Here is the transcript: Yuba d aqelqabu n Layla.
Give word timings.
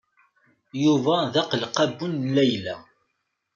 Yuba 0.83 1.15
d 1.33 1.35
aqelqabu 1.41 2.07
n 2.11 2.29
Layla. 2.35 2.75